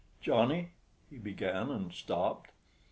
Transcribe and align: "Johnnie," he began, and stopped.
"Johnnie," 0.19 0.71
he 1.11 1.19
began, 1.19 1.69
and 1.69 1.93
stopped. 1.93 2.49